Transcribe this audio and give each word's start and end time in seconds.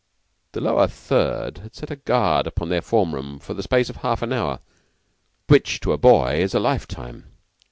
The 0.53 0.61
Lower 0.61 0.87
Third 0.87 1.59
had 1.59 1.75
set 1.75 1.91
a 1.91 1.95
guard 1.95 2.47
upon 2.47 2.69
their 2.69 2.81
form 2.81 3.13
room 3.13 3.37
for 3.37 3.53
the 3.53 3.61
space 3.61 3.87
of 3.87 4.03
a 4.03 4.15
full 4.17 4.33
hour, 4.33 4.57
which 5.45 5.79
to 5.81 5.91
a 5.93 5.97
boy 5.99 6.41
is 6.41 6.55
a 6.55 6.59
lifetime. 6.59 7.25